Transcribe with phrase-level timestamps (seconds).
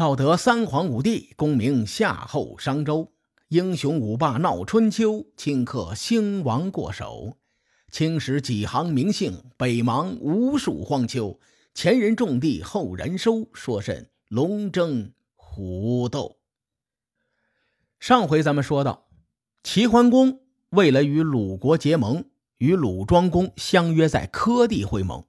[0.00, 3.12] 道德三皇五帝，功名夏后商周，
[3.48, 7.36] 英雄五霸闹春秋，顷刻兴亡过手。
[7.90, 11.38] 青史几行名姓，北邙无数荒丘。
[11.74, 16.38] 前人种地，后人收，说甚龙争虎斗？
[17.98, 19.10] 上回咱们说到，
[19.62, 20.40] 齐桓公
[20.70, 22.24] 为了与鲁国结盟，
[22.56, 25.26] 与鲁庄公相约在柯地会盟。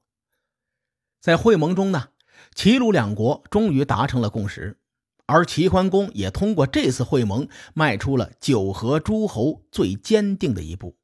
[1.19, 2.07] 在会盟中呢，
[2.53, 4.77] 齐鲁两国终于达成了共识，
[5.25, 10.97] 而齐桓公也通过这次会盟，迈出了九合诸侯最坚定的一步。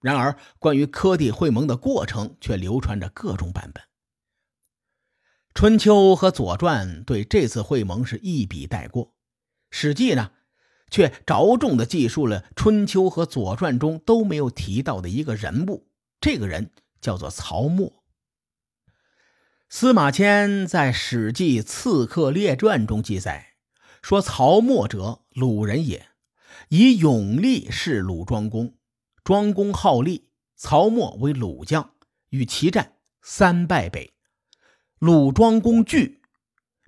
[0.00, 3.84] 然而，关于柯地会盟的过程，却流传着各种版本。
[5.52, 9.06] 《春秋》和《左传》对这次会盟是一笔带过，
[9.70, 10.30] 《史记》呢，
[10.90, 15.88] 却着重的记述了《春秋》和《左传》中都没有提到的一个人物，
[16.20, 17.99] 这个人叫做曹沫。
[19.72, 23.54] 司马迁在《史记·刺客列传》中记载
[24.02, 26.08] 说：“曹沫者，鲁人也，
[26.70, 28.74] 以勇力示鲁庄公。
[29.22, 31.92] 庄公好利，曹沫为鲁将，
[32.30, 34.12] 与其战，三败北。”
[34.98, 36.20] 鲁庄公惧，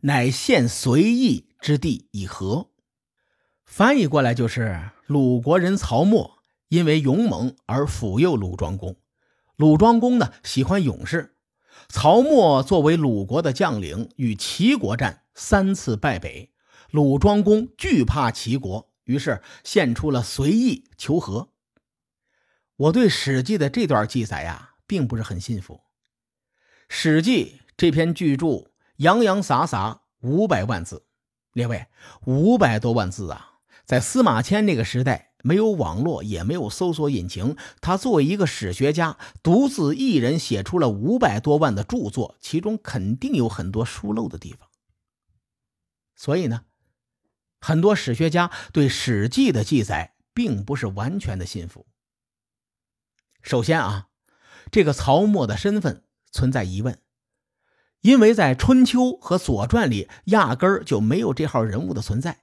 [0.01, 2.73] 乃献随意之地以和。
[3.65, 8.97] 翻译过来就是：鲁国人曹沫因为勇猛而辅佑鲁庄公。
[9.55, 11.37] 鲁庄公呢喜欢勇士，
[11.89, 16.53] 曹沫作为鲁国的将领，与齐国战三次败北。
[16.91, 21.49] 鲁庄公惧怕齐国，于是献出了随意求和。
[22.77, 25.75] 我对《史记》的这段记载呀，并不是很信服，
[26.89, 27.57] 《史记》。
[27.75, 31.07] 这篇巨著洋洋洒洒五百万字，
[31.53, 31.87] 列位
[32.27, 33.55] 五百多万字啊！
[33.85, 44.69] 在司马迁那个时代，没有网络，也没有搜索引擎，他作为一个史学家，独自一人写出了五百多万的著作，其中肯定有很多疏漏的地方。
[46.15, 46.63] 所以呢，
[47.61, 51.87] 很多史学家对《史记》的记载并不是完全的信服。
[53.43, 54.09] 首先啊，
[54.71, 56.99] 这个曹沫的身份存在疑问。
[58.03, 62.43] 因为在《春秋》和《左传》里，压根儿就没有这号人物的存在。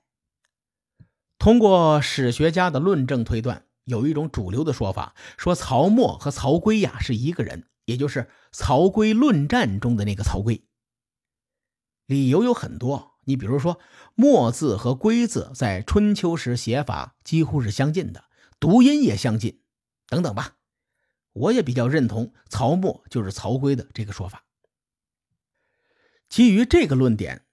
[1.40, 10.64] 通过史学家的论证推断，有一种主流的说法，说曹沫和曹刿呀是一个人，也就是《曹刿论战》中的那个曹刿。
[12.06, 13.80] 理由有很多，你比如说
[14.16, 18.26] “墨”字和“刿”字在春秋时写法几乎是相近的，
[18.60, 19.62] 读音也相近，
[20.08, 20.58] 等等吧。
[21.32, 24.44] 我也比较认同曹沫就是曹刿的这个说法。
[26.28, 27.46] 基于这个论点，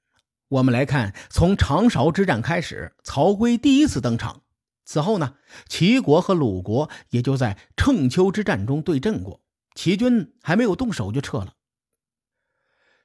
[0.49, 4.43] 我们来看，从长勺之战开始，曹刿第一次登场。
[4.84, 5.34] 此后呢，
[5.69, 9.41] 齐国和鲁国也就在乘丘之战中对阵过，
[9.75, 11.55] 齐军还没有动手就撤了。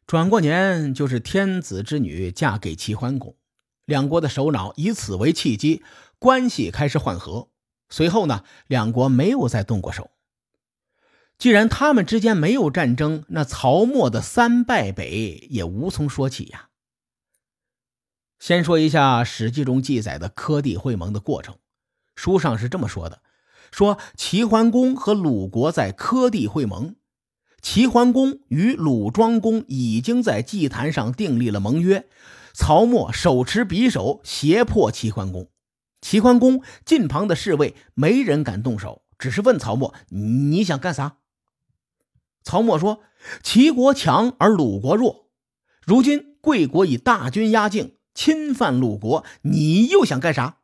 [0.06, 3.36] 转过年就是天子之女嫁给齐桓公，
[3.86, 5.82] 两国的首脑以此为契机，
[6.20, 7.50] 关系开始缓和。
[7.90, 10.12] 随后呢，两国没有再动过手。
[11.40, 16.68] 既然他们之间没有战争，那曹沫的三败北也无从说起呀。
[18.42, 21.58] 先说一下《史记》中记载的柯地会盟的过程，
[22.16, 23.22] 书上是这么说的：
[23.72, 26.96] 说齐桓公和鲁国在柯地会盟，
[27.62, 32.10] 齐桓公与鲁庄公已经在祭坛上订立了盟约，
[32.52, 35.48] 曹沫手持匕首胁迫齐桓公，
[36.02, 41.18] 齐桓公近旁的侍卫没人敢动手，只是问曹沫：“你想干啥？”
[42.42, 43.02] 曹沫说
[43.44, 45.28] ：“齐国强而鲁国弱，
[45.86, 50.58] 如今贵国以大军压境，侵犯鲁国，你又想干啥？”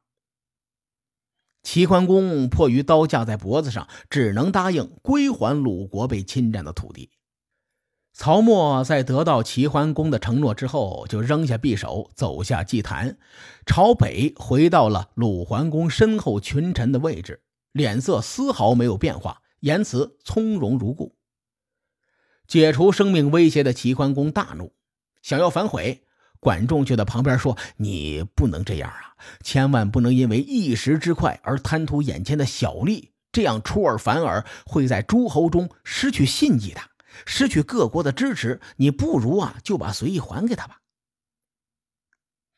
[1.63, 7.11] 齐桓公迫于刀架在脖子上，只能答应归还鲁国被侵占的土地。
[8.13, 13.19] 曹沫在得到齐桓公的承诺之后，就扔下匕首，走下祭坛，
[13.65, 17.43] 朝北回到了鲁桓公身后群臣的位置，
[17.73, 21.15] 脸色丝毫没有变化，言辞从容如故。
[22.47, 24.73] 解除生命威胁的齐桓公大怒，
[25.21, 26.06] 想要反悔。
[26.39, 36.81] 管仲就在旁边说：“你不能这样啊，千万不能因为一时之快而贪图眼前的小利，这样出尔反尔，会在诸侯中失去信义的，
[37.25, 38.59] 失去各国的支持。
[38.75, 40.81] 你不如啊，就把随意还给他吧。”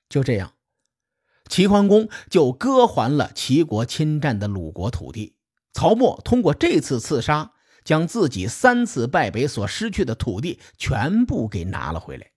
[0.09, 0.53] 就这样，
[1.47, 5.35] 齐桓公就割还了齐国侵占的鲁国土地。
[5.73, 7.51] 曹沫通过这次刺杀。
[7.85, 12.29] 将自己三次败北所失去的土地全部给拿了回来。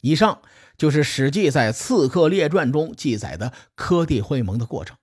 [0.00, 0.42] 以上
[0.76, 4.96] 就是《史记》在《刺客列传》中记载的柯地会盟的过程。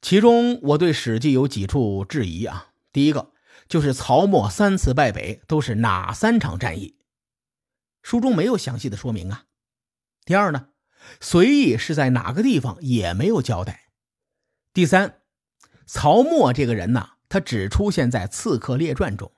[0.00, 2.72] 其中，我对《史记》有几处质疑啊。
[2.92, 3.32] 第一个
[3.68, 6.96] 就是曹沫三次败北都是哪三场战役？
[8.02, 9.44] 书中没有详细的说明啊。
[10.24, 10.68] 第二呢，
[11.20, 13.90] 随意是在哪个地方也没有交代。
[14.72, 15.20] 第三，
[15.84, 19.32] 曹沫这个人呢，他只出现在《刺客列传》中，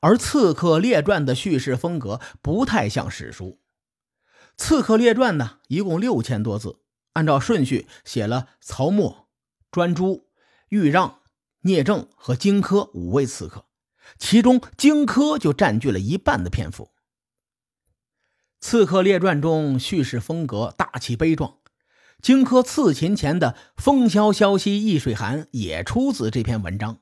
[0.00, 3.44] 而《刺客列传》的叙事风格不太像史书。
[4.64, 6.76] 《刺客列传》呢，一共六千多字，
[7.14, 9.26] 按照顺序写了曹沫、
[9.72, 10.28] 专诸、
[10.68, 11.18] 豫让、
[11.62, 13.64] 聂政和荆轲五位刺客，
[14.20, 16.84] 其中荆轲就占据了一半的篇幅。
[18.60, 21.56] 《刺客列传》中叙事风格大气悲壮，
[22.22, 26.98] 荆轲刺秦前的“风萧萧兮易水寒”也出自这篇文章。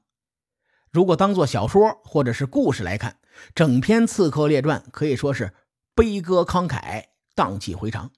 [0.91, 3.19] 如果当做小说或者是故事来看，
[3.55, 5.53] 整篇《刺客列传》可以说是
[5.95, 7.11] 悲歌慷慨。
[7.41, 8.13] 荡气回肠，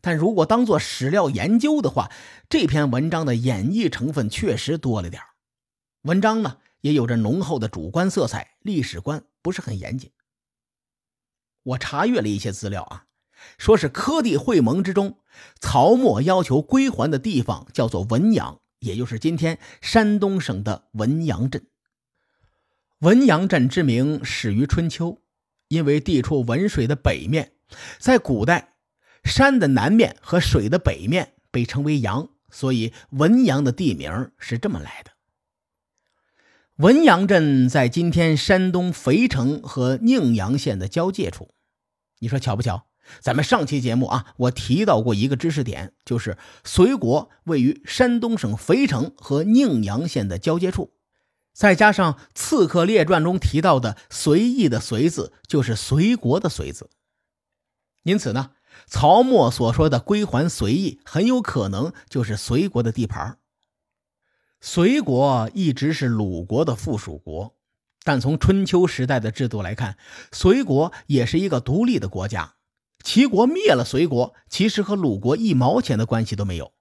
[0.00, 2.10] 但如果当做史料研究的话，
[2.48, 5.22] 这篇文章的演绎成分确实多了点
[6.00, 10.12] 文章呢，也有着浓厚的主观色彩，历史观不是很严谨。
[11.62, 13.04] 我查阅了一些资料啊，
[13.58, 15.18] 说是科第会盟之中，
[15.60, 21.66] 曹沫要求归还的地方叫做文阳，也就是今天山东省的文阳镇。
[23.00, 25.20] 文阳镇之名始于春秋，
[25.68, 27.52] 因为地处文水的北面。
[27.98, 28.74] 在古代，
[29.24, 35.12] 山的南面和水的北面被称为阳，所以文阳的地名是这么来的。
[36.76, 41.50] 文阳镇在今天山东肥城和宁阳县的交界处，
[42.20, 42.86] 你说巧不巧？
[43.20, 50.92] 咱们上期节目啊，我提到过一个知识点，就是隋国位于山东省肥城和宁阳县的交界处，
[51.54, 56.90] 再加上《刺客列传》中提到的“随意”的“随”字，就是隋国的“隋”字。
[58.08, 58.52] 因此呢，
[58.86, 63.36] 曹沫所说的归还隋邑，很有可能就是隋国的地盘。
[64.62, 67.54] 隋国一直是鲁国的附属国，
[68.04, 69.98] 但从春秋时代的制度来看，
[70.32, 72.54] 隋国也是一个独立的国家。
[73.04, 76.72] 齐国灭了隋国，其实和鲁国一毛钱的关系都没有。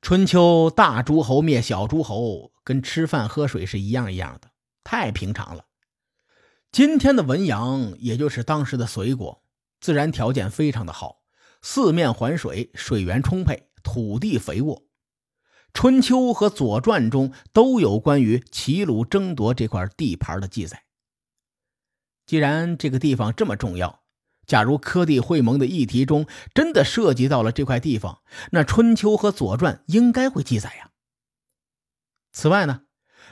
[0.00, 4.52] 春秋大诸侯灭小诸侯，跟吃饭喝水是一样一样的，
[4.84, 5.64] 太平常了。
[6.70, 9.42] 今天的文阳，也就是当时的隋国。
[9.80, 11.22] 自然条件非常的好，
[11.62, 14.86] 四面环水，水源充沛，土地肥沃。
[15.72, 20.84] 春秋和左传中都有关于齐鲁争夺这块地盘的记载。
[22.26, 24.02] 既然这个地方这么重要，
[24.46, 30.90] 假如科地会盟的议题中真的涉及到了这块地方，那春秋和左传应该会记载呀。
[32.32, 32.82] 此外呢？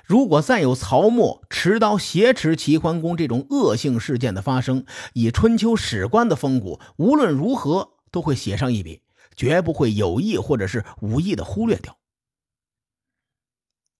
[0.08, 9.02] 如果再有曹沫持刀挟持齐桓公这种恶性事件的发生，以春秋史官的风骨，无论如何都会写上一笔，
[9.37, 11.99] 绝不会有意或者是无意的忽略掉。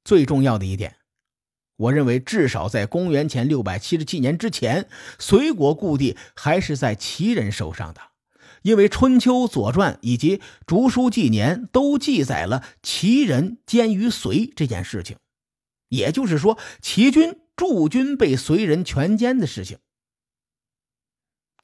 [0.02, 0.96] 最重要的一点，
[1.76, 4.88] 我认为至少在公元前六百七十七年之前，
[5.19, 8.00] 隋国故地还是在齐人手上的，
[8.62, 15.19] 因为春秋、左传以及竹书纪年都记载了齐人奸于隋这件事情。
[15.88, 19.79] 也就是说，齐军驻军被隋人全歼的事情。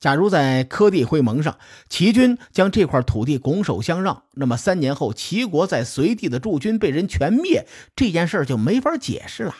[0.01, 7.67] 假如在科地会盟上，齐军将这块土地拱手相让，那么三年后齐国在隋地的驻军被人全灭，
[7.97, 9.55] 这件事就没法解释了。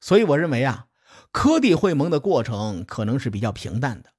[0.00, 0.86] 所以，我认为啊，
[1.30, 4.12] 科地会盟的过程可能是比较平淡的。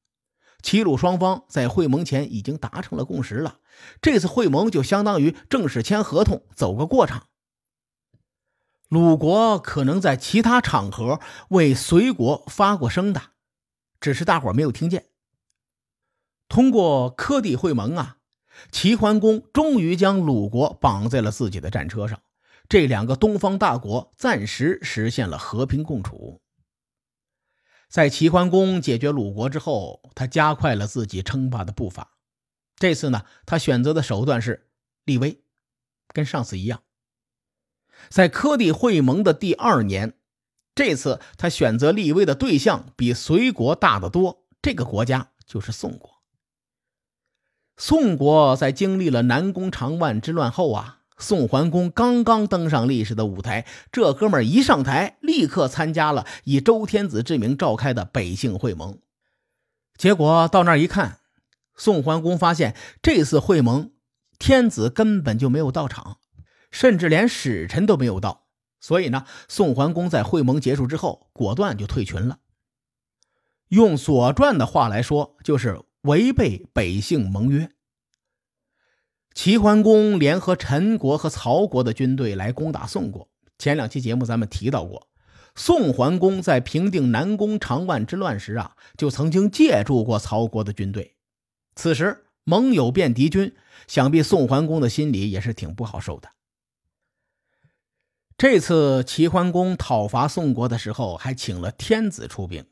[0.62, 3.58] 齐鲁双方在会盟前已经达成了共识了，
[4.00, 7.30] 这次会盟就相当于正式签合同，走个过场。
[8.92, 13.22] 鲁国可能在其他场合为隋国发过声的，
[14.02, 15.06] 只是大伙没有听见。
[16.50, 18.18] 通过科第会盟啊，
[18.70, 22.22] 齐桓公终于将鲁国绑在了自己的战车上，
[22.68, 26.42] 这两个东方大国暂时实现了和平共处。
[27.88, 32.18] 在齐桓公解决鲁国之后，他加快了自己称霸的步伐。
[32.76, 34.70] 这次呢，他选择的手段是
[35.06, 35.42] 立威，
[36.10, 36.84] 跟上次一样。
[38.10, 40.14] 在科第会盟的第二年，
[40.74, 44.46] 这次他选择立威的对象比隋国大得多。
[44.62, 46.22] 这个国家就是宋国。
[47.78, 59.00] 宋国在经历了南宫长万之乱后啊，宋桓公刚刚登上历史的舞台，这哥们儿一上台，立刻参加了以周天子之名召开的北杏会盟。
[59.98, 61.20] 结果到那儿一看，
[61.76, 63.92] 宋桓公发现这次会盟，
[64.38, 66.18] 天子根本就没有到场。
[66.72, 68.46] 甚至连使臣都没有到，
[68.80, 72.40] 所以呢，宋桓公在会盟结束之后，果断就退群了。
[73.68, 77.70] 用《左传》的话来说，就是违背北杏盟约。
[79.34, 83.30] 齐桓公联合陈国和曹国的军队来攻打宋国。
[83.58, 85.08] 前两期节目咱们提到过，
[85.56, 91.16] 宋桓公在平定南宫长万之乱时啊，就曾经借助过曹国的军队。
[91.76, 93.56] 此时盟友变敌军，
[93.88, 96.30] 想必宋桓公的心里也是挺不好受的。
[98.42, 102.66] 这次齐桓公讨伐宋国的时候，还请了天子出兵。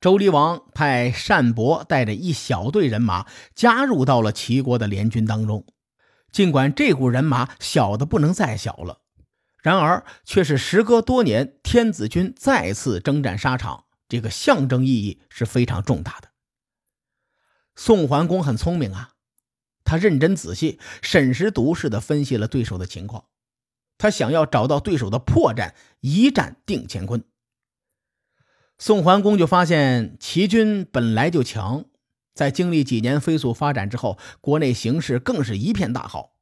[0.00, 5.66] 周厉王派单伯带着一小队人马加入到了齐国的联军当中。
[6.30, 9.00] 尽管这股人马小的不能再小了，
[9.60, 16.28] 然而却是时隔多年，天子军再次征战沙场，这个象征意义是非常重大的。
[17.74, 19.14] 宋桓公很聪明啊，
[19.82, 23.24] 他认真仔细、审时度势地分析了对手的情况，
[23.98, 27.24] 他想要找到对手的破绽，一战定乾坤。
[28.78, 31.84] 宋桓公就发现齐军本来就强，
[32.34, 36.32] 在经历几年飞速发展之后，国内形势更是一片大好。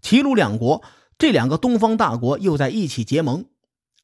[0.00, 0.82] 齐鲁两国
[1.18, 3.44] 这两个东方大国又在一起结盟，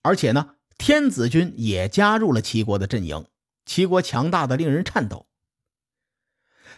[0.03, 3.27] 而且呢，天子军也加入了齐国的阵营。
[3.65, 5.27] 齐国强大的令人颤抖。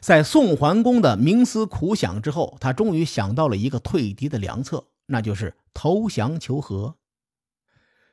[0.00, 6.97] 在宋桓公的冥思苦想之后，他终于想到了一个退敌的良策，那就是投降求和。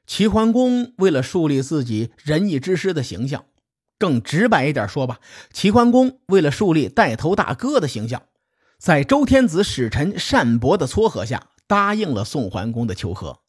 [0.05, 3.45] 齐桓公为了树立自己仁义之师的形象，
[3.97, 5.19] 更直白一点说吧，
[5.51, 8.23] 齐桓公为了树立带头大哥的形象，
[8.77, 13.39] 在周天子使臣单伯的撮合下，答应了宋桓公的求和。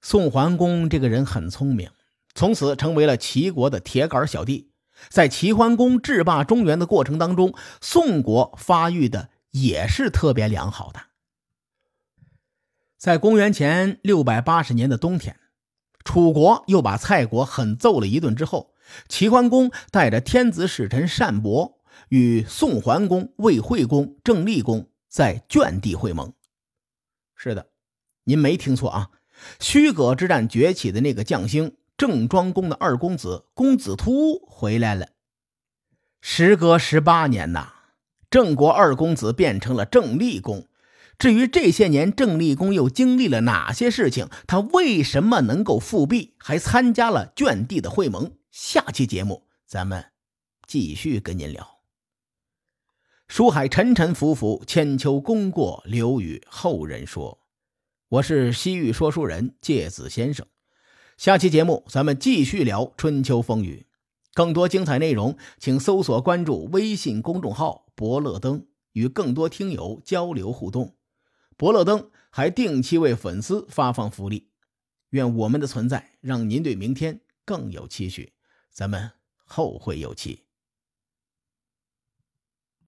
[0.00, 1.90] 宋桓公这个人很聪明，
[2.34, 4.70] 从此成为了齐国的铁杆小弟。
[5.08, 11.09] 在齐桓公制霸中原的过程当中，宋国发育的也是特别良好的。
[13.00, 15.40] 在公元前六百八十年的冬天。
[16.04, 18.74] 楚国又把蔡国狠揍了一顿之后，
[19.08, 21.80] 齐桓公带着天子使臣单伯
[22.10, 26.34] 与宋桓公、魏惠公、郑厉公在卷地会盟。
[27.34, 27.70] 是的，
[28.24, 29.10] 您没听错啊，
[29.58, 35.08] 虚葛之战崛起的那个将星郑庄公的二公子公子突回来了。
[36.20, 37.72] 时隔十八年呐，
[38.28, 40.66] 郑国二公子变成了郑厉公。
[41.20, 48.32] 至于这些年郑立功又经历了哪些事情，他为什么能够复辟，还参加了卷地的会盟？
[48.50, 50.06] 下期节目咱们
[50.66, 51.80] 继续跟您聊。
[53.28, 57.40] 书海沉沉浮浮，千秋功过留与后人说。
[58.08, 60.46] 我是西域说书人芥子先生。
[61.18, 63.84] 下期节目咱们继续聊春秋风雨，
[64.32, 70.96] 更多精彩内容，请搜索关注微信公众号“伯乐灯”，与更多听友交流互动。
[71.60, 74.48] 伯乐灯还定期为粉丝发放福利，
[75.10, 78.32] 愿我们的存在让您对明天更有期许。
[78.70, 79.10] 咱们
[79.44, 80.46] 后会有期。